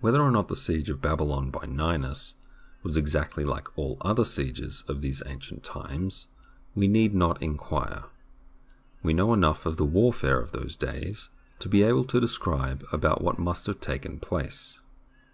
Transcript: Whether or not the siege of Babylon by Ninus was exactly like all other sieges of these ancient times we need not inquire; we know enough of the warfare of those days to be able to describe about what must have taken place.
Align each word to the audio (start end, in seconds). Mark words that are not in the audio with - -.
Whether 0.00 0.22
or 0.22 0.30
not 0.30 0.48
the 0.48 0.56
siege 0.56 0.88
of 0.88 1.02
Babylon 1.02 1.50
by 1.50 1.66
Ninus 1.66 2.36
was 2.82 2.96
exactly 2.96 3.44
like 3.44 3.68
all 3.76 3.98
other 4.00 4.24
sieges 4.24 4.82
of 4.88 5.02
these 5.02 5.22
ancient 5.26 5.62
times 5.62 6.28
we 6.74 6.88
need 6.88 7.14
not 7.14 7.42
inquire; 7.42 8.04
we 9.02 9.12
know 9.12 9.34
enough 9.34 9.66
of 9.66 9.76
the 9.76 9.84
warfare 9.84 10.40
of 10.40 10.52
those 10.52 10.74
days 10.74 11.28
to 11.58 11.68
be 11.68 11.82
able 11.82 12.04
to 12.04 12.18
describe 12.18 12.82
about 12.90 13.20
what 13.22 13.38
must 13.38 13.66
have 13.66 13.78
taken 13.80 14.18
place. 14.20 14.80